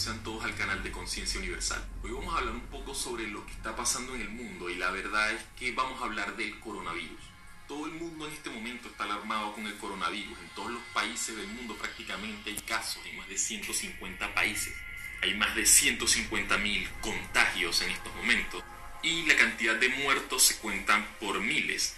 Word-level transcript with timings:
sean 0.00 0.22
todos 0.22 0.42
al 0.44 0.54
canal 0.54 0.82
de 0.82 0.90
Conciencia 0.92 1.38
Universal. 1.38 1.86
Hoy 2.02 2.12
vamos 2.12 2.34
a 2.34 2.38
hablar 2.38 2.54
un 2.54 2.66
poco 2.68 2.94
sobre 2.94 3.26
lo 3.26 3.44
que 3.44 3.52
está 3.52 3.76
pasando 3.76 4.14
en 4.14 4.22
el 4.22 4.30
mundo 4.30 4.70
y 4.70 4.76
la 4.76 4.90
verdad 4.90 5.30
es 5.30 5.42
que 5.58 5.72
vamos 5.72 6.00
a 6.00 6.06
hablar 6.06 6.38
del 6.38 6.58
coronavirus. 6.58 7.20
Todo 7.68 7.84
el 7.84 7.92
mundo 7.92 8.26
en 8.26 8.32
este 8.32 8.48
momento 8.48 8.88
está 8.88 9.04
alarmado 9.04 9.52
con 9.52 9.66
el 9.66 9.76
coronavirus. 9.76 10.38
En 10.38 10.48
todos 10.54 10.70
los 10.70 10.82
países 10.94 11.36
del 11.36 11.48
mundo 11.48 11.76
prácticamente 11.76 12.48
hay 12.48 12.56
casos, 12.62 13.04
en 13.04 13.18
más 13.18 13.28
de 13.28 13.36
150 13.36 14.32
países. 14.32 14.74
Hay 15.20 15.34
más 15.34 15.54
de 15.54 15.64
150.000 15.64 16.88
contagios 17.02 17.82
en 17.82 17.90
estos 17.90 18.14
momentos 18.14 18.64
y 19.02 19.26
la 19.26 19.36
cantidad 19.36 19.74
de 19.74 19.90
muertos 19.90 20.44
se 20.44 20.56
cuentan 20.56 21.06
por 21.20 21.40
miles. 21.40 21.94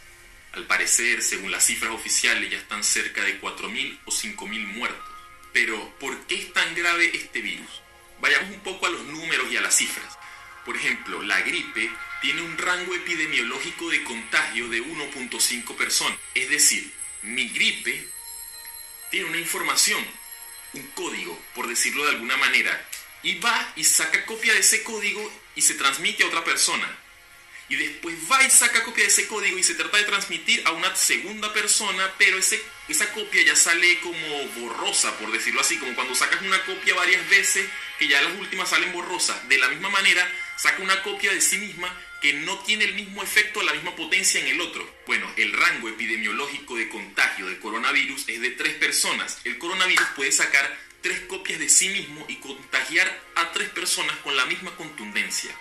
Al 0.54 0.66
parecer, 0.66 1.22
según 1.22 1.52
las 1.52 1.66
cifras 1.66 1.92
oficiales, 1.92 2.50
ya 2.50 2.58
están 2.58 2.82
cerca 2.82 3.22
de 3.22 3.40
4.000 3.40 4.00
o 4.06 4.10
5.000 4.10 4.66
muertos. 4.74 5.08
Pero, 5.52 5.96
¿por 6.00 6.18
qué 6.26 6.34
es 6.34 6.52
tan 6.52 6.74
grave 6.74 7.14
este 7.14 7.42
virus? 7.42 7.82
Vayamos 8.22 8.50
un 8.50 8.60
poco 8.60 8.86
a 8.86 8.90
los 8.90 9.02
números 9.06 9.50
y 9.50 9.56
a 9.56 9.60
las 9.60 9.76
cifras. 9.76 10.16
Por 10.64 10.76
ejemplo, 10.76 11.22
la 11.22 11.40
gripe 11.40 11.90
tiene 12.20 12.40
un 12.42 12.56
rango 12.56 12.94
epidemiológico 12.94 13.90
de 13.90 14.04
contagio 14.04 14.68
de 14.68 14.80
1.5 14.80 15.76
personas. 15.76 16.16
Es 16.32 16.48
decir, 16.48 16.88
mi 17.22 17.48
gripe 17.48 18.08
tiene 19.10 19.26
una 19.26 19.38
información, 19.38 20.06
un 20.74 20.86
código, 20.94 21.36
por 21.52 21.66
decirlo 21.66 22.04
de 22.04 22.12
alguna 22.12 22.36
manera, 22.36 22.88
y 23.24 23.40
va 23.40 23.72
y 23.74 23.82
saca 23.82 24.24
copia 24.24 24.54
de 24.54 24.60
ese 24.60 24.84
código 24.84 25.32
y 25.56 25.62
se 25.62 25.74
transmite 25.74 26.22
a 26.22 26.28
otra 26.28 26.44
persona 26.44 27.02
y 27.72 27.76
después 27.76 28.14
va 28.30 28.44
y 28.44 28.50
saca 28.50 28.84
copia 28.84 29.04
de 29.04 29.08
ese 29.08 29.26
código 29.26 29.56
y 29.56 29.62
se 29.62 29.74
trata 29.74 29.96
de 29.96 30.04
transmitir 30.04 30.62
a 30.66 30.72
una 30.72 30.94
segunda 30.94 31.52
persona, 31.54 32.12
pero 32.18 32.36
ese, 32.36 32.62
esa 32.88 33.10
copia 33.12 33.42
ya 33.42 33.56
sale 33.56 33.98
como 34.00 34.46
borrosa, 34.58 35.16
por 35.18 35.32
decirlo 35.32 35.62
así, 35.62 35.78
como 35.78 35.94
cuando 35.94 36.14
sacas 36.14 36.42
una 36.42 36.62
copia 36.66 36.94
varias 36.94 37.26
veces 37.30 37.66
que 38.02 38.08
ya 38.08 38.20
las 38.20 38.36
últimas 38.36 38.68
salen 38.68 38.92
borrosas. 38.92 39.48
De 39.48 39.58
la 39.58 39.68
misma 39.68 39.88
manera, 39.88 40.28
saca 40.56 40.82
una 40.82 41.00
copia 41.04 41.32
de 41.32 41.40
sí 41.40 41.58
misma 41.58 41.88
que 42.20 42.32
no 42.32 42.58
tiene 42.64 42.84
el 42.84 42.94
mismo 42.94 43.22
efecto, 43.22 43.62
la 43.62 43.72
misma 43.72 43.94
potencia 43.94 44.40
en 44.40 44.48
el 44.48 44.60
otro. 44.60 44.84
Bueno, 45.06 45.30
el 45.36 45.52
rango 45.52 45.88
epidemiológico 45.88 46.76
de 46.76 46.88
contagio 46.88 47.46
del 47.46 47.60
coronavirus 47.60 48.28
es 48.28 48.40
de 48.40 48.50
tres 48.50 48.74
personas. 48.74 49.40
El 49.44 49.56
coronavirus 49.56 50.06
puede 50.16 50.32
sacar 50.32 50.76
tres 51.00 51.20
copias 51.28 51.60
de 51.60 51.68
sí 51.68 51.90
mismo 51.90 52.26
y 52.28 52.36
contagiar 52.36 53.22
a 53.36 53.52
tres 53.52 53.68
personas 53.68 54.16
con 54.16 54.36
la 54.36 54.46
misma 54.46 54.74
contundencia. 54.74 55.52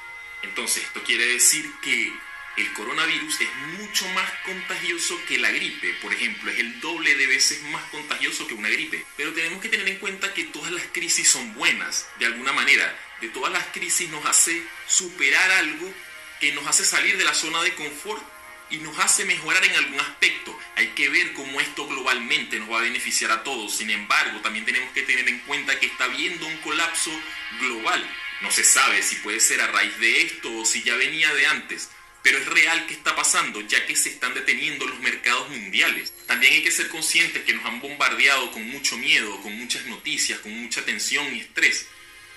Entonces, 0.41 0.83
esto 0.83 1.03
quiere 1.03 1.27
decir 1.27 1.63
que 1.83 2.11
el 2.57 2.73
coronavirus 2.73 3.41
es 3.41 3.55
mucho 3.79 4.07
más 4.09 4.29
contagioso 4.45 5.17
que 5.27 5.37
la 5.37 5.51
gripe, 5.51 5.93
por 6.01 6.13
ejemplo, 6.13 6.51
es 6.51 6.59
el 6.59 6.79
doble 6.81 7.15
de 7.15 7.27
veces 7.27 7.61
más 7.63 7.83
contagioso 7.85 8.47
que 8.47 8.53
una 8.53 8.69
gripe. 8.69 9.05
Pero 9.15 9.33
tenemos 9.33 9.61
que 9.61 9.69
tener 9.69 9.87
en 9.87 9.99
cuenta 9.99 10.33
que 10.33 10.45
todas 10.45 10.71
las 10.71 10.85
crisis 10.91 11.29
son 11.29 11.53
buenas, 11.53 12.07
de 12.19 12.25
alguna 12.25 12.51
manera. 12.51 12.97
De 13.21 13.29
todas 13.29 13.51
las 13.51 13.65
crisis 13.67 14.09
nos 14.09 14.25
hace 14.25 14.61
superar 14.87 15.51
algo 15.51 15.93
que 16.39 16.51
nos 16.51 16.67
hace 16.67 16.83
salir 16.83 17.17
de 17.17 17.23
la 17.23 17.33
zona 17.33 17.61
de 17.61 17.75
confort 17.75 18.21
y 18.69 18.77
nos 18.77 18.97
hace 18.99 19.25
mejorar 19.25 19.63
en 19.63 19.75
algún 19.75 19.99
aspecto. 19.99 20.57
Hay 20.75 20.87
que 20.89 21.09
ver 21.09 21.33
cómo 21.33 21.61
esto 21.61 21.87
globalmente 21.87 22.59
nos 22.59 22.71
va 22.71 22.79
a 22.79 22.83
beneficiar 22.83 23.31
a 23.31 23.43
todos. 23.43 23.77
Sin 23.77 23.89
embargo, 23.89 24.39
también 24.41 24.65
tenemos 24.65 24.91
que 24.91 25.03
tener 25.03 25.27
en 25.27 25.39
cuenta 25.39 25.79
que 25.79 25.85
está 25.85 26.05
habiendo 26.05 26.47
un 26.47 26.57
colapso 26.57 27.11
global 27.59 28.09
no 28.41 28.49
se 28.49 28.63
sabe 28.63 29.03
si 29.03 29.17
puede 29.17 29.39
ser 29.39 29.61
a 29.61 29.67
raíz 29.67 29.97
de 29.99 30.23
esto 30.23 30.51
o 30.57 30.65
si 30.65 30.81
ya 30.81 30.95
venía 30.95 31.33
de 31.33 31.45
antes, 31.45 31.89
pero 32.23 32.37
es 32.37 32.45
real 32.45 32.85
que 32.87 32.93
está 32.93 33.15
pasando 33.15 33.61
ya 33.61 33.85
que 33.85 33.95
se 33.95 34.09
están 34.09 34.33
deteniendo 34.33 34.85
los 34.85 34.99
mercados 34.99 35.49
mundiales. 35.49 36.13
También 36.27 36.53
hay 36.53 36.63
que 36.63 36.71
ser 36.71 36.89
conscientes 36.89 37.43
que 37.43 37.53
nos 37.53 37.65
han 37.65 37.81
bombardeado 37.81 38.51
con 38.51 38.67
mucho 38.69 38.97
miedo, 38.97 39.41
con 39.41 39.57
muchas 39.57 39.85
noticias, 39.85 40.39
con 40.39 40.51
mucha 40.51 40.83
tensión 40.85 41.35
y 41.35 41.41
estrés, 41.41 41.87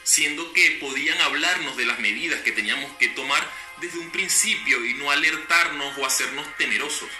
siendo 0.02 0.52
que 0.52 0.78
podían 0.80 1.20
hablarnos 1.20 1.76
de 1.76 1.86
las 1.86 1.98
medidas 1.98 2.40
que 2.40 2.52
teníamos 2.52 2.96
que 2.98 3.08
tomar 3.08 3.48
desde 3.80 3.98
un 3.98 4.10
principio 4.10 4.84
y 4.84 4.94
no 4.94 5.10
alertarnos 5.10 5.98
o 5.98 6.06
hacernos 6.06 6.46
temerosos. 6.56 7.10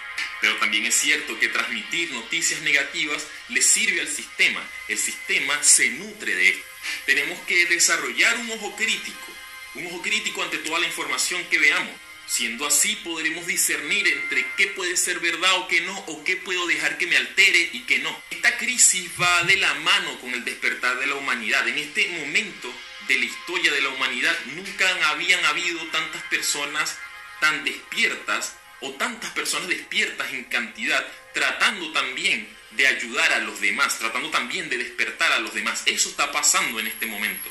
Pero 0.41 0.55
también 0.57 0.85
es 0.85 0.95
cierto 0.95 1.37
que 1.39 1.49
transmitir 1.49 2.11
noticias 2.11 2.61
negativas 2.61 3.25
le 3.49 3.61
sirve 3.61 4.01
al 4.01 4.07
sistema. 4.07 4.61
El 4.87 4.97
sistema 4.97 5.61
se 5.61 5.89
nutre 5.89 6.35
de 6.35 6.49
esto 6.49 6.75
tenemos 7.05 7.39
que 7.41 7.65
desarrollar 7.65 8.37
un 8.37 8.51
ojo 8.51 8.75
crítico, 8.75 9.27
un 9.75 9.87
ojo 9.87 10.01
crítico 10.01 10.43
ante 10.43 10.57
toda 10.59 10.79
la 10.79 10.87
información 10.87 11.43
que 11.49 11.59
veamos. 11.59 11.93
Siendo 12.27 12.65
así, 12.65 12.95
podremos 12.97 13.45
discernir 13.45 14.07
entre 14.07 14.45
qué 14.57 14.67
puede 14.67 14.97
ser 14.97 15.19
verdad 15.19 15.53
o 15.57 15.67
qué 15.67 15.81
no, 15.81 15.97
o 16.07 16.23
qué 16.23 16.35
puedo 16.37 16.65
dejar 16.65 16.97
que 16.97 17.05
me 17.05 17.17
altere 17.17 17.69
y 17.71 17.81
qué 17.81 17.99
no. 17.99 18.19
Esta 18.31 18.57
crisis 18.57 19.09
va 19.21 19.43
de 19.43 19.57
la 19.57 19.73
mano 19.75 20.19
con 20.19 20.33
el 20.33 20.43
despertar 20.43 20.99
de 20.99 21.05
la 21.05 21.15
humanidad. 21.15 21.67
En 21.67 21.77
este 21.77 22.07
momento 22.19 22.73
de 23.07 23.19
la 23.19 23.25
historia 23.25 23.71
de 23.71 23.81
la 23.81 23.89
humanidad 23.89 24.35
nunca 24.55 25.09
habían 25.09 25.43
habido 25.45 25.79
tantas 25.87 26.23
personas 26.23 26.97
tan 27.39 27.63
despiertas 27.63 28.55
o 28.81 28.91
tantas 28.93 29.29
personas 29.31 29.67
despiertas 29.67 30.33
en 30.33 30.45
cantidad, 30.45 31.05
tratando 31.33 31.91
también 31.91 32.47
de 32.71 32.87
ayudar 32.87 33.33
a 33.33 33.39
los 33.39 33.61
demás, 33.61 33.99
tratando 33.99 34.31
también 34.31 34.67
de 34.69 34.79
despertar 34.79 35.31
a 35.31 35.39
los 35.39 35.53
demás. 35.53 35.83
Eso 35.85 36.09
está 36.09 36.31
pasando 36.31 36.79
en 36.79 36.87
este 36.87 37.05
momento. 37.05 37.49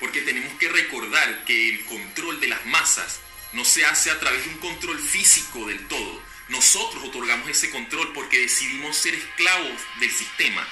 Porque 0.00 0.20
tenemos 0.22 0.52
que 0.58 0.68
recordar 0.68 1.44
que 1.44 1.70
el 1.70 1.84
control 1.86 2.40
de 2.40 2.48
las 2.48 2.66
masas 2.66 3.20
no 3.52 3.64
se 3.64 3.84
hace 3.86 4.10
a 4.10 4.20
través 4.20 4.44
de 4.44 4.50
un 4.50 4.58
control 4.58 4.98
físico 4.98 5.66
del 5.66 5.86
todo. 5.88 6.22
Nosotros 6.48 7.02
otorgamos 7.04 7.48
ese 7.48 7.70
control 7.70 8.12
porque 8.12 8.40
decidimos 8.40 8.96
ser 8.96 9.14
esclavos 9.14 9.80
del 10.00 10.10
sistema. 10.10 10.66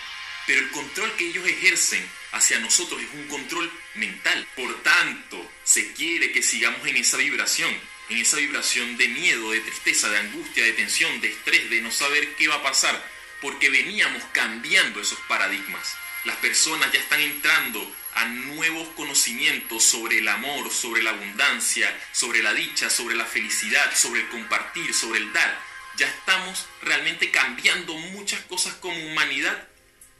Pero 0.46 0.60
el 0.60 0.70
control 0.70 1.10
que 1.16 1.28
ellos 1.28 1.46
ejercen 1.46 2.06
hacia 2.32 2.58
nosotros 2.60 3.00
es 3.02 3.08
un 3.14 3.26
control 3.28 3.70
mental. 3.94 4.46
Por 4.54 4.82
tanto, 4.82 5.50
se 5.64 5.92
quiere 5.92 6.32
que 6.32 6.42
sigamos 6.42 6.86
en 6.86 6.96
esa 6.96 7.16
vibración, 7.16 7.74
en 8.10 8.18
esa 8.18 8.36
vibración 8.36 8.96
de 8.96 9.08
miedo, 9.08 9.50
de 9.50 9.60
tristeza, 9.60 10.10
de 10.10 10.18
angustia, 10.18 10.64
de 10.64 10.74
tensión, 10.74 11.20
de 11.20 11.28
estrés, 11.28 11.70
de 11.70 11.80
no 11.80 11.90
saber 11.90 12.36
qué 12.36 12.48
va 12.48 12.56
a 12.56 12.62
pasar 12.62 13.14
porque 13.44 13.68
veníamos 13.68 14.22
cambiando 14.32 15.02
esos 15.02 15.18
paradigmas. 15.28 15.96
Las 16.24 16.36
personas 16.36 16.90
ya 16.90 17.00
están 17.00 17.20
entrando 17.20 17.94
a 18.14 18.24
nuevos 18.24 18.88
conocimientos 18.96 19.84
sobre 19.84 20.18
el 20.18 20.28
amor, 20.28 20.70
sobre 20.72 21.02
la 21.02 21.10
abundancia, 21.10 21.94
sobre 22.12 22.42
la 22.42 22.54
dicha, 22.54 22.88
sobre 22.88 23.14
la 23.14 23.26
felicidad, 23.26 23.94
sobre 23.94 24.22
el 24.22 24.28
compartir, 24.28 24.94
sobre 24.94 25.18
el 25.20 25.32
dar. 25.34 25.60
Ya 25.96 26.08
estamos 26.08 26.66
realmente 26.82 27.30
cambiando 27.30 27.94
muchas 27.94 28.40
cosas 28.42 28.74
como 28.74 28.96
humanidad 29.06 29.68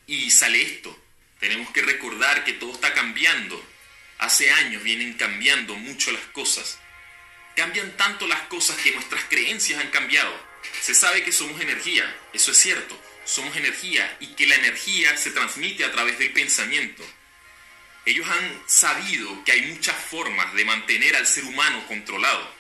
y 0.07 0.31
sale 0.31 0.61
esto. 0.61 0.97
Tenemos 1.41 1.71
que 1.71 1.83
recordar 1.83 2.45
que 2.45 2.53
todo 2.53 2.73
está 2.73 2.93
cambiando. 2.93 3.65
Hace 4.19 4.51
años 4.51 4.83
vienen 4.83 5.15
cambiando 5.15 5.75
mucho 5.75 6.13
las 6.13 6.25
cosas. 6.27 6.79
Cambian 7.57 7.97
tanto 7.97 8.27
las 8.27 8.41
cosas 8.43 8.77
que 8.77 8.93
nuestras 8.93 9.25
creencias 9.25 9.81
han 9.81 9.91
cambiado. 9.91 10.35
Se 10.83 10.95
sabe 10.95 11.25
que 11.25 11.33
somos 11.33 11.61
energía, 11.61 12.05
eso 12.33 12.51
es 12.51 12.57
cierto, 12.59 13.01
somos 13.25 13.57
energía 13.57 14.17
y 14.21 14.29
que 14.29 14.47
la 14.47 14.57
energía 14.57 15.17
se 15.17 15.31
transmite 15.31 15.85
a 15.85 15.93
través 15.93 16.19
del 16.19 16.33
pensamiento. 16.33 17.05
Ellos 18.07 18.27
han 18.29 18.63
sabido 18.67 19.45
que 19.45 19.53
hay 19.53 19.63
muchas 19.63 19.97
formas 19.97 20.53
de 20.55 20.65
mantener 20.65 21.17
al 21.17 21.27
ser 21.27 21.45
humano 21.45 21.87
controlado, 21.87 22.55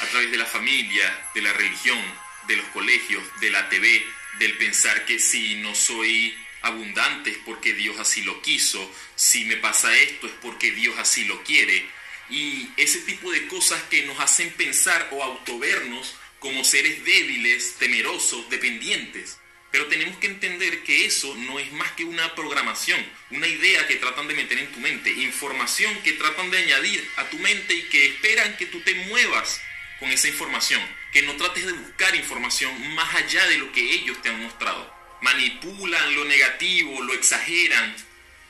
a 0.00 0.06
través 0.06 0.30
de 0.30 0.36
la 0.36 0.46
familia, 0.46 1.28
de 1.34 1.42
la 1.42 1.52
religión, 1.52 1.98
de 2.46 2.56
los 2.56 2.66
colegios, 2.66 3.22
de 3.40 3.50
la 3.50 3.68
TV, 3.68 4.04
del 4.38 4.56
pensar 4.58 5.04
que 5.06 5.18
si 5.18 5.56
no 5.56 5.74
soy 5.74 6.36
abundante 6.62 7.30
es 7.30 7.38
porque 7.38 7.72
Dios 7.72 7.98
así 7.98 8.22
lo 8.22 8.42
quiso, 8.42 8.92
si 9.16 9.44
me 9.46 9.56
pasa 9.56 9.96
esto 9.96 10.26
es 10.26 10.32
porque 10.42 10.72
Dios 10.72 10.98
así 10.98 11.24
lo 11.24 11.42
quiere, 11.42 11.86
y 12.28 12.68
ese 12.76 13.00
tipo 13.00 13.32
de 13.32 13.46
cosas 13.48 13.82
que 13.84 14.04
nos 14.04 14.20
hacen 14.20 14.50
pensar 14.52 15.08
o 15.12 15.22
autovernos 15.22 16.14
como 16.38 16.64
seres 16.64 17.04
débiles, 17.04 17.76
temerosos, 17.78 18.48
dependientes. 18.48 19.39
Pero 19.70 19.86
tenemos 19.86 20.16
que 20.18 20.26
entender 20.26 20.82
que 20.82 21.06
eso 21.06 21.34
no 21.36 21.58
es 21.60 21.72
más 21.72 21.92
que 21.92 22.04
una 22.04 22.34
programación, 22.34 23.00
una 23.30 23.46
idea 23.46 23.86
que 23.86 23.96
tratan 23.96 24.26
de 24.26 24.34
meter 24.34 24.58
en 24.58 24.72
tu 24.72 24.80
mente, 24.80 25.10
información 25.10 25.96
que 26.02 26.12
tratan 26.14 26.50
de 26.50 26.58
añadir 26.58 27.08
a 27.16 27.28
tu 27.30 27.38
mente 27.38 27.74
y 27.74 27.82
que 27.84 28.06
esperan 28.06 28.56
que 28.56 28.66
tú 28.66 28.80
te 28.80 28.94
muevas 28.94 29.60
con 30.00 30.10
esa 30.10 30.26
información, 30.26 30.80
que 31.12 31.22
no 31.22 31.36
trates 31.36 31.66
de 31.66 31.72
buscar 31.72 32.16
información 32.16 32.94
más 32.94 33.14
allá 33.14 33.46
de 33.46 33.58
lo 33.58 33.70
que 33.70 33.80
ellos 33.80 34.20
te 34.22 34.30
han 34.30 34.42
mostrado. 34.42 34.92
Manipulan 35.20 36.14
lo 36.16 36.24
negativo, 36.24 37.02
lo 37.02 37.12
exageran 37.12 37.94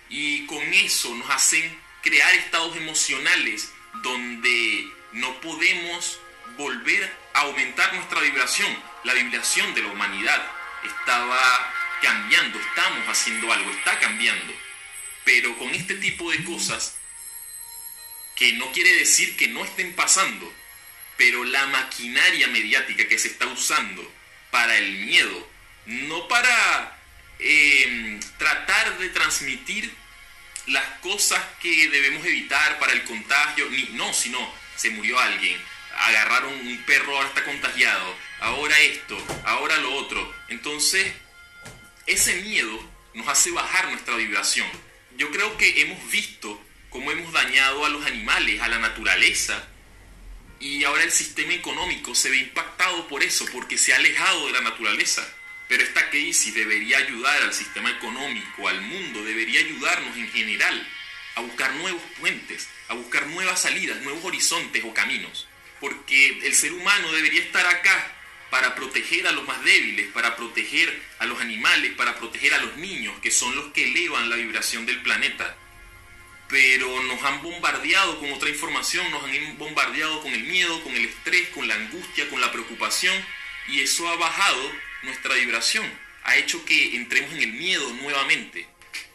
y 0.08 0.46
con 0.46 0.62
eso 0.72 1.14
nos 1.16 1.28
hacen 1.28 1.78
crear 2.02 2.32
estados 2.34 2.76
emocionales 2.76 3.70
donde 4.02 4.88
no 5.12 5.38
podemos 5.40 6.18
volver 6.56 7.12
a 7.34 7.40
aumentar 7.40 7.92
nuestra 7.94 8.20
vibración, 8.20 8.74
la 9.04 9.12
vibración 9.12 9.74
de 9.74 9.82
la 9.82 9.88
humanidad 9.88 10.59
estaba 10.84 11.72
cambiando, 12.02 12.58
estamos 12.58 13.08
haciendo 13.08 13.52
algo, 13.52 13.70
está 13.70 13.98
cambiando. 13.98 14.54
Pero 15.24 15.56
con 15.58 15.74
este 15.74 15.94
tipo 15.94 16.30
de 16.30 16.42
cosas, 16.44 16.96
que 18.34 18.54
no 18.54 18.72
quiere 18.72 18.96
decir 18.96 19.36
que 19.36 19.48
no 19.48 19.64
estén 19.64 19.94
pasando, 19.94 20.52
pero 21.16 21.44
la 21.44 21.66
maquinaria 21.66 22.48
mediática 22.48 23.06
que 23.06 23.18
se 23.18 23.28
está 23.28 23.46
usando 23.46 24.10
para 24.50 24.76
el 24.78 24.92
miedo, 24.92 25.50
no 25.86 26.26
para 26.28 26.98
em, 27.38 28.18
tratar 28.38 28.98
de 28.98 29.10
transmitir 29.10 29.92
las 30.66 30.84
cosas 31.00 31.42
que 31.60 31.88
debemos 31.88 32.24
evitar 32.24 32.78
para 32.78 32.92
el 32.92 33.04
contagio, 33.04 33.68
ni, 33.70 33.82
no, 33.92 34.12
sino 34.14 34.38
se 34.76 34.90
murió 34.90 35.18
alguien, 35.18 35.60
agarraron 35.98 36.52
un 36.52 36.82
perro, 36.84 37.16
ahora 37.16 37.28
está 37.28 37.44
contagiado, 37.44 38.16
ahora 38.40 38.78
esto, 38.80 39.16
ahora 39.44 39.76
lo 39.78 39.94
otro. 39.94 40.34
Entonces, 40.48 41.12
ese 42.06 42.42
miedo 42.42 42.90
nos 43.14 43.28
hace 43.28 43.50
bajar 43.50 43.88
nuestra 43.90 44.16
vibración. 44.16 44.68
Yo 45.16 45.30
creo 45.30 45.56
que 45.56 45.82
hemos 45.82 46.10
visto 46.10 46.62
cómo 46.88 47.10
hemos 47.10 47.32
dañado 47.32 47.84
a 47.84 47.88
los 47.88 48.04
animales, 48.06 48.60
a 48.60 48.68
la 48.68 48.78
naturaleza, 48.78 49.68
y 50.60 50.84
ahora 50.84 51.04
el 51.04 51.10
sistema 51.10 51.54
económico 51.54 52.14
se 52.14 52.30
ve 52.30 52.36
impactado 52.36 53.08
por 53.08 53.22
eso, 53.22 53.46
porque 53.52 53.78
se 53.78 53.92
ha 53.92 53.96
alejado 53.96 54.46
de 54.46 54.52
la 54.52 54.60
naturaleza. 54.60 55.26
Pero 55.68 55.82
esta 55.82 56.10
crisis 56.10 56.52
debería 56.54 56.98
ayudar 56.98 57.42
al 57.42 57.54
sistema 57.54 57.90
económico, 57.90 58.68
al 58.68 58.80
mundo, 58.82 59.24
debería 59.24 59.60
ayudarnos 59.60 60.16
en 60.16 60.30
general 60.30 60.86
a 61.36 61.40
buscar 61.40 61.72
nuevos 61.74 62.02
puentes, 62.18 62.68
a 62.88 62.94
buscar 62.94 63.26
nuevas 63.28 63.62
salidas, 63.62 64.02
nuevos 64.02 64.24
horizontes 64.24 64.84
o 64.84 64.92
caminos. 64.92 65.46
Porque 65.80 66.40
el 66.46 66.54
ser 66.54 66.72
humano 66.72 67.12
debería 67.12 67.40
estar 67.40 67.66
acá 67.66 68.16
para 68.50 68.74
proteger 68.74 69.26
a 69.26 69.32
los 69.32 69.46
más 69.46 69.62
débiles, 69.64 70.08
para 70.12 70.36
proteger 70.36 71.02
a 71.18 71.26
los 71.26 71.40
animales, 71.40 71.92
para 71.92 72.18
proteger 72.18 72.52
a 72.54 72.58
los 72.58 72.76
niños, 72.76 73.14
que 73.22 73.30
son 73.30 73.54
los 73.54 73.72
que 73.72 73.84
elevan 73.84 74.28
la 74.28 74.36
vibración 74.36 74.86
del 74.86 75.00
planeta. 75.02 75.56
Pero 76.48 77.02
nos 77.04 77.22
han 77.22 77.42
bombardeado 77.42 78.18
con 78.18 78.32
otra 78.32 78.48
información, 78.48 79.08
nos 79.12 79.22
han 79.22 79.56
bombardeado 79.56 80.20
con 80.20 80.32
el 80.32 80.42
miedo, 80.42 80.82
con 80.82 80.94
el 80.94 81.04
estrés, 81.04 81.48
con 81.50 81.68
la 81.68 81.76
angustia, 81.76 82.28
con 82.28 82.40
la 82.40 82.50
preocupación, 82.50 83.14
y 83.68 83.80
eso 83.80 84.08
ha 84.08 84.16
bajado 84.16 84.72
nuestra 85.02 85.34
vibración, 85.36 85.86
ha 86.24 86.36
hecho 86.36 86.64
que 86.64 86.96
entremos 86.96 87.32
en 87.32 87.42
el 87.42 87.52
miedo 87.52 87.88
nuevamente. 87.94 88.66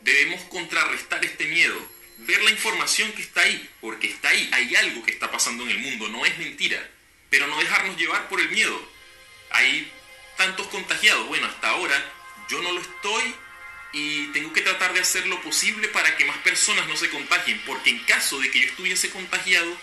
Debemos 0.01 0.41
contrarrestar 0.43 1.25
este 1.25 1.45
miedo, 1.47 1.91
ver 2.19 2.41
la 2.43 2.51
información 2.51 3.11
que 3.13 3.21
está 3.21 3.41
ahí, 3.41 3.69
porque 3.81 4.07
está 4.07 4.29
ahí, 4.29 4.49
hay 4.53 4.75
algo 4.75 5.03
que 5.03 5.11
está 5.11 5.31
pasando 5.31 5.63
en 5.63 5.71
el 5.71 5.79
mundo, 5.79 6.07
no 6.07 6.25
es 6.25 6.37
mentira, 6.37 6.89
pero 7.29 7.47
no 7.47 7.59
dejarnos 7.59 7.97
llevar 7.97 8.27
por 8.29 8.39
el 8.39 8.49
miedo. 8.49 8.91
Hay 9.51 9.91
tantos 10.37 10.67
contagiados, 10.67 11.27
bueno, 11.27 11.47
hasta 11.47 11.69
ahora 11.69 12.13
yo 12.49 12.61
no 12.61 12.71
lo 12.71 12.81
estoy 12.81 13.35
y 13.93 14.27
tengo 14.27 14.51
que 14.51 14.61
tratar 14.61 14.93
de 14.93 14.99
hacer 14.99 15.25
lo 15.27 15.41
posible 15.41 15.87
para 15.87 16.17
que 16.17 16.25
más 16.25 16.37
personas 16.39 16.87
no 16.87 16.97
se 16.97 17.09
contagien, 17.09 17.61
porque 17.65 17.89
en 17.89 17.99
caso 17.99 18.39
de 18.39 18.51
que 18.51 18.59
yo 18.59 18.67
estuviese 18.67 19.09
contagiado, 19.09 19.77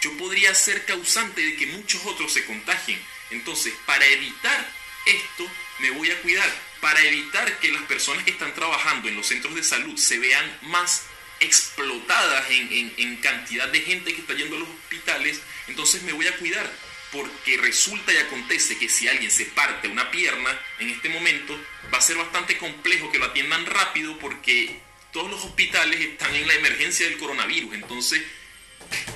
yo 0.00 0.16
podría 0.16 0.54
ser 0.54 0.84
causante 0.84 1.42
de 1.42 1.56
que 1.56 1.66
muchos 1.66 2.04
otros 2.06 2.32
se 2.32 2.44
contagien. 2.44 3.00
Entonces, 3.30 3.74
para 3.84 4.06
evitar 4.06 4.66
esto, 5.06 5.50
me 5.80 5.90
voy 5.90 6.10
a 6.10 6.20
cuidar, 6.22 6.50
para 6.80 7.02
evitar 7.02 7.58
que 7.58 7.72
las 7.72 7.82
personas 7.82 8.24
que 8.24 8.30
están 8.30 8.54
trabajando 8.54 9.08
en 9.08 9.16
los 9.16 9.26
centros 9.26 9.54
de 9.54 9.62
salud 9.62 9.96
se 9.96 10.18
vean 10.18 10.58
más 10.62 11.06
explotadas 11.40 12.44
en, 12.50 13.16
cantidad 13.16 13.68
de 13.68 13.80
gente 13.80 14.14
que 14.14 14.20
está 14.20 14.34
yendo 14.34 14.56
a 14.56 14.60
los 14.60 14.68
hospitales, 14.68 15.40
entonces 15.68 16.02
me 16.02 16.12
voy 16.12 16.26
a 16.26 16.36
cuidar, 16.36 16.70
porque 17.12 17.56
resulta 17.56 18.12
y 18.12 18.16
acontece 18.18 18.78
que 18.78 18.88
si 18.88 19.08
alguien 19.08 19.30
se 19.30 19.46
parte 19.46 19.88
una 19.88 20.10
pierna 20.10 20.58
en 20.78 20.90
este 20.90 21.08
momento, 21.08 21.58
va 21.92 21.98
a 21.98 22.02
ser 22.02 22.16
bastante 22.16 22.56
complejo 22.58 23.10
que 23.10 23.18
lo 23.18 23.26
atiendan 23.26 23.66
rápido 23.66 24.18
porque 24.18 24.80
todos 25.12 25.30
los 25.30 25.44
hospitales 25.44 26.00
están 26.00 26.34
en 26.34 26.46
la 26.46 26.54
emergencia 26.54 27.08
del 27.08 27.18
coronavirus, 27.18 27.74
entonces 27.74 28.22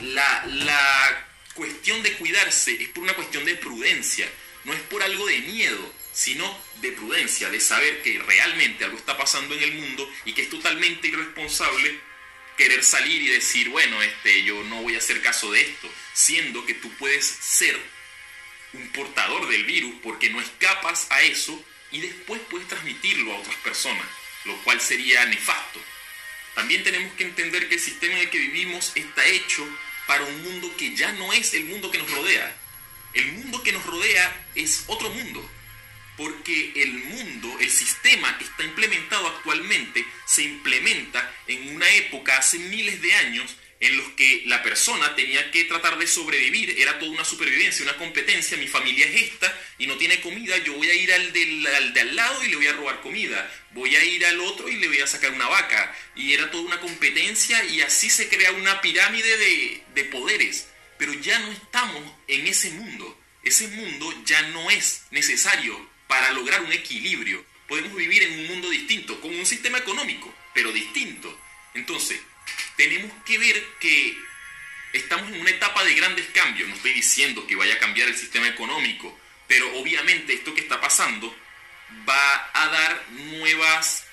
la, 0.00 1.26
cuestión 1.54 2.02
de 2.02 2.14
cuidarse 2.14 2.82
es 2.82 2.88
por 2.88 3.02
una 3.02 3.12
cuestión 3.12 3.44
de 3.44 3.54
prudencia, 3.56 4.26
no 4.64 4.72
es 4.72 4.80
por 4.82 5.02
algo 5.02 5.26
de 5.26 5.40
miedo, 5.40 5.92
sino 6.12 6.58
de 6.80 6.92
prudencia, 6.92 7.50
de 7.50 7.60
saber 7.60 8.02
que 8.02 8.18
realmente 8.18 8.84
algo 8.84 8.96
está 8.96 9.18
pasando 9.18 9.54
en 9.54 9.62
el 9.64 9.74
mundo 9.74 10.10
y 10.24 10.32
que 10.32 10.42
es 10.42 10.48
totalmente 10.48 11.08
irresponsable 11.08 12.00
querer 12.60 12.84
salir 12.84 13.22
y 13.22 13.28
decir, 13.28 13.70
bueno, 13.70 14.02
este, 14.02 14.42
yo 14.42 14.62
no 14.64 14.82
voy 14.82 14.94
a 14.94 14.98
hacer 14.98 15.22
caso 15.22 15.50
de 15.50 15.62
esto, 15.62 15.90
siendo 16.12 16.66
que 16.66 16.74
tú 16.74 16.90
puedes 16.98 17.24
ser 17.24 17.74
un 18.74 18.86
portador 18.88 19.48
del 19.48 19.64
virus 19.64 19.94
porque 20.02 20.28
no 20.28 20.42
escapas 20.42 21.06
a 21.08 21.22
eso 21.22 21.58
y 21.90 22.00
después 22.02 22.38
puedes 22.50 22.68
transmitirlo 22.68 23.32
a 23.32 23.38
otras 23.38 23.56
personas, 23.56 24.04
lo 24.44 24.54
cual 24.58 24.78
sería 24.78 25.24
nefasto. 25.24 25.80
También 26.54 26.84
tenemos 26.84 27.10
que 27.14 27.24
entender 27.24 27.66
que 27.66 27.76
el 27.76 27.80
sistema 27.80 28.12
en 28.12 28.20
el 28.20 28.30
que 28.30 28.38
vivimos 28.38 28.92
está 28.94 29.24
hecho 29.24 29.66
para 30.06 30.24
un 30.24 30.42
mundo 30.42 30.70
que 30.76 30.94
ya 30.94 31.12
no 31.12 31.32
es 31.32 31.54
el 31.54 31.64
mundo 31.64 31.90
que 31.90 31.96
nos 31.96 32.10
rodea. 32.10 32.54
El 33.14 33.32
mundo 33.32 33.62
que 33.62 33.72
nos 33.72 33.86
rodea 33.86 34.48
es 34.54 34.84
otro 34.86 35.08
mundo, 35.08 35.50
porque 36.20 36.72
el 36.76 36.92
mundo, 36.92 37.56
el 37.60 37.70
sistema 37.70 38.36
que 38.36 38.44
está 38.44 38.62
implementado 38.62 39.26
actualmente, 39.26 40.04
se 40.26 40.42
implementa 40.42 41.34
en 41.46 41.74
una 41.74 41.88
época 41.94 42.36
hace 42.36 42.58
miles 42.58 43.00
de 43.00 43.14
años 43.14 43.56
en 43.80 43.96
los 43.96 44.06
que 44.10 44.42
la 44.44 44.62
persona 44.62 45.16
tenía 45.16 45.50
que 45.50 45.64
tratar 45.64 45.96
de 45.96 46.06
sobrevivir, 46.06 46.78
era 46.78 46.98
toda 46.98 47.10
una 47.10 47.24
supervivencia, 47.24 47.84
una 47.84 47.96
competencia, 47.96 48.58
mi 48.58 48.68
familia 48.68 49.06
es 49.06 49.22
esta 49.22 49.58
y 49.78 49.86
no 49.86 49.96
tiene 49.96 50.20
comida, 50.20 50.58
yo 50.58 50.74
voy 50.74 50.90
a 50.90 50.94
ir 50.94 51.10
al, 51.10 51.32
del, 51.32 51.62
de 51.94 52.00
al 52.02 52.14
lado 52.14 52.44
y 52.44 52.48
le 52.48 52.56
voy 52.56 52.66
a 52.66 52.74
robar 52.74 53.00
comida, 53.00 53.50
voy 53.70 53.96
a 53.96 54.04
ir 54.04 54.26
al 54.26 54.40
otro 54.40 54.68
y 54.68 54.76
le 54.76 54.88
voy 54.88 55.00
a 55.00 55.06
sacar 55.06 55.32
una 55.32 55.48
vaca, 55.48 55.96
y 56.16 56.34
era 56.34 56.50
toda 56.50 56.64
una 56.64 56.80
competencia 56.80 57.64
y 57.64 57.80
así 57.80 58.10
se 58.10 58.28
crea 58.28 58.52
una 58.52 58.82
pirámide 58.82 59.38
de, 59.38 59.82
de 59.94 60.04
poderes, 60.04 60.68
pero 60.98 61.14
ya 61.14 61.38
no 61.38 61.50
estamos 61.50 62.02
en 62.28 62.46
ese 62.46 62.72
mundo, 62.72 63.18
ese 63.42 63.68
mundo 63.68 64.12
ya 64.26 64.42
no 64.48 64.70
es 64.70 65.04
necesario 65.10 65.88
para 66.10 66.32
lograr 66.32 66.60
un 66.62 66.72
equilibrio. 66.72 67.44
Podemos 67.68 67.94
vivir 67.94 68.24
en 68.24 68.40
un 68.40 68.46
mundo 68.48 68.68
distinto, 68.68 69.20
con 69.20 69.32
un 69.32 69.46
sistema 69.46 69.78
económico, 69.78 70.34
pero 70.52 70.72
distinto. 70.72 71.40
Entonces, 71.72 72.20
tenemos 72.76 73.12
que 73.24 73.38
ver 73.38 73.64
que 73.78 74.18
estamos 74.92 75.32
en 75.32 75.40
una 75.40 75.50
etapa 75.50 75.84
de 75.84 75.94
grandes 75.94 76.26
cambios. 76.34 76.68
No 76.68 76.74
estoy 76.74 76.94
diciendo 76.94 77.46
que 77.46 77.54
vaya 77.54 77.74
a 77.74 77.78
cambiar 77.78 78.08
el 78.08 78.16
sistema 78.16 78.48
económico, 78.48 79.16
pero 79.46 79.72
obviamente 79.78 80.34
esto 80.34 80.52
que 80.52 80.62
está 80.62 80.80
pasando 80.80 81.32
va 82.08 82.50
a 82.54 82.66
dar 82.66 83.04
nuevas 83.10 84.04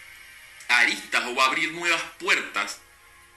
aristas 0.68 1.26
o 1.26 1.34
va 1.34 1.46
a 1.46 1.48
abrir 1.48 1.72
nuevas 1.72 2.04
puertas 2.20 2.80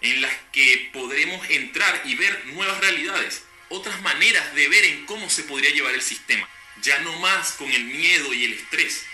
en 0.03 0.21
las 0.21 0.35
que 0.53 0.91
podremos 0.93 1.49
entrar 1.49 2.03
y 2.05 2.15
ver 2.15 2.45
nuevas 2.49 2.79
realidades, 2.81 3.43
otras 3.71 4.03
maneras 4.03 4.55
de 4.55 4.69
ver 4.69 4.85
en 4.85 5.07
cómo 5.07 5.31
se 5.31 5.45
podría 5.45 5.71
llevar 5.71 5.95
el 5.95 6.03
sistema 6.03 6.47
ya 6.83 6.99
no 7.01 7.19
más 7.21 7.53
con 7.53 7.71
el 7.71 7.85
miedo 7.85 8.33
y 8.33 8.45
el 8.45 8.53
estrés, 8.55 9.05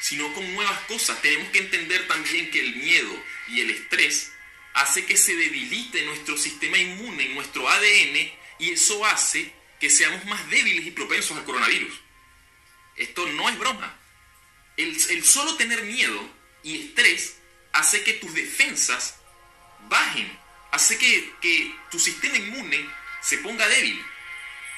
sino 0.00 0.32
con 0.32 0.52
nuevas 0.54 0.80
cosas. 0.82 1.20
Tenemos 1.22 1.50
que 1.50 1.58
entender 1.58 2.06
también 2.08 2.50
que 2.50 2.60
el 2.60 2.76
miedo 2.76 3.24
y 3.48 3.60
el 3.60 3.70
estrés 3.70 4.32
hace 4.74 5.04
que 5.04 5.16
se 5.16 5.34
debilite 5.34 6.04
nuestro 6.04 6.36
sistema 6.36 6.78
inmune, 6.78 7.28
nuestro 7.30 7.68
ADN, 7.68 8.32
y 8.58 8.70
eso 8.70 9.04
hace 9.04 9.52
que 9.78 9.90
seamos 9.90 10.24
más 10.26 10.48
débiles 10.50 10.86
y 10.86 10.90
propensos 10.90 11.36
al 11.36 11.44
coronavirus. 11.44 11.92
Esto 12.96 13.26
no 13.28 13.48
es 13.48 13.58
broma. 13.58 13.96
El, 14.76 15.24
solo 15.24 15.56
tener 15.56 15.82
miedo 15.82 16.30
y 16.62 16.80
estrés 16.80 17.36
hace 17.72 18.02
que 18.02 18.14
tus 18.14 18.32
defensas 18.34 19.16
bajen, 19.88 20.38
hace 20.70 20.98
que 20.98 21.74
tu 21.90 21.98
sistema 21.98 22.36
inmune 22.36 22.88
se 23.20 23.38
ponga 23.38 23.68
débil. 23.68 24.02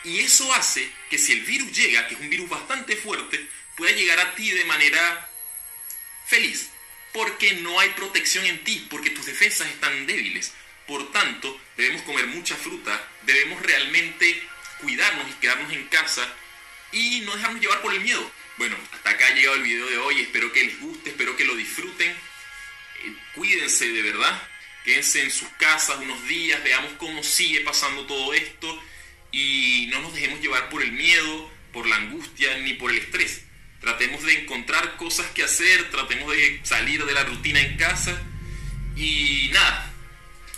Y 0.05 0.21
eso 0.21 0.53
hace 0.55 0.91
que 1.11 1.19
si 1.19 1.33
el 1.33 1.43
virus 1.43 1.73
llega, 1.73 2.07
que 2.09 2.15
es 2.15 2.21
un 2.21 2.31
virus 2.31 2.49
bastante 2.49 2.97
fuerte, 2.97 3.47
pueda 3.77 3.93
llegar 3.93 4.19
a 4.21 4.35
ti 4.35 4.51
de 4.51 4.65
manera 4.65 5.29
feliz. 6.27 6.71
Porque 7.13 7.53
no 7.57 7.79
hay 7.79 7.91
protección 7.91 8.47
en 8.47 8.65
ti, 8.65 8.87
porque 8.91 9.11
tus 9.11 9.27
defensas 9.27 9.69
están 9.69 10.07
débiles. 10.07 10.53
Por 10.87 11.13
tanto, 11.13 11.61
debemos 11.77 12.03
comer 12.03 12.27
mucha 12.27 12.57
fruta, 12.57 13.09
debemos 13.23 13.63
realmente 13.63 14.43
cuidarnos 14.81 15.29
y 15.31 15.35
quedarnos 15.35 15.73
en 15.73 15.87
casa 15.89 16.27
y 16.91 17.21
no 17.21 17.37
dejarnos 17.37 17.61
llevar 17.61 17.81
por 17.83 17.95
el 17.95 18.01
miedo. 18.01 18.31
Bueno, 18.57 18.77
hasta 18.93 19.11
acá 19.11 19.29
ha 19.29 19.35
llegado 19.35 19.57
el 19.57 19.63
video 19.63 19.87
de 19.87 19.99
hoy, 19.99 20.23
espero 20.23 20.53
que 20.53 20.65
les 20.65 20.81
guste, 20.81 21.11
espero 21.11 21.37
que 21.37 21.45
lo 21.45 21.55
disfruten. 21.55 22.11
Eh, 22.11 23.15
cuídense 23.35 23.89
de 23.89 24.03
verdad, 24.03 24.49
quédense 24.85 25.23
en 25.23 25.31
sus 25.31 25.49
casas 25.51 25.99
unos 25.99 26.27
días, 26.27 26.63
veamos 26.65 26.93
cómo 26.99 27.23
sigue 27.23 27.61
pasando 27.61 28.07
todo 28.07 28.35
esto 28.35 28.83
y 29.33 29.89
no 29.91 30.01
nos 30.01 30.15
dejemos 30.15 30.41
llevar 30.41 30.69
por 30.69 30.83
el 30.83 30.93
miedo, 30.93 31.51
por 31.73 31.87
la 31.89 31.97
angustia 31.97 32.57
ni 32.59 32.75
por 32.75 32.91
el 32.91 32.99
estrés. 32.99 33.43
Tratemos 33.81 34.23
de 34.23 34.43
encontrar 34.43 34.97
cosas 34.97 35.27
que 35.29 35.43
hacer, 35.43 35.91
tratemos 35.91 36.31
de 36.31 36.61
salir 36.63 37.05
de 37.05 37.13
la 37.13 37.25
rutina 37.25 37.61
en 37.61 37.77
casa 37.77 38.23
y 38.95 39.51
nada, 39.53 39.93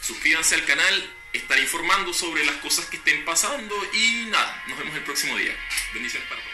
suscríbanse 0.02 0.56
al 0.56 0.64
canal, 0.66 1.10
estaré 1.32 1.62
informando 1.62 2.12
sobre 2.12 2.44
las 2.44 2.56
cosas 2.56 2.84
que 2.86 2.96
estén 2.96 3.24
pasando 3.24 3.74
y 3.94 4.26
nada, 4.26 4.64
nos 4.68 4.78
vemos 4.78 4.94
el 4.94 5.02
próximo 5.04 5.36
día. 5.38 5.56
Bendiciones 5.94 6.28
para 6.28 6.42
todos. 6.42 6.53